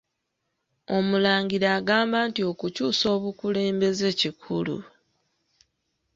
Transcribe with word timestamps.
Omulangira 0.97 1.67
agamba 1.77 2.19
nti 2.29 2.41
okukyusa 2.51 3.05
obukulembeze 3.17 4.07
kikulu 4.19 4.77